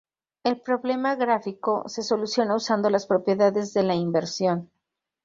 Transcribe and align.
El 0.43 0.59
problema 0.61 1.13
gráfico 1.13 1.83
se 1.87 2.01
soluciona 2.01 2.55
usando 2.55 2.89
las 2.89 3.05
propiedades 3.05 3.71
de 3.75 3.83
la 3.83 3.93
Inversión. 3.93 4.71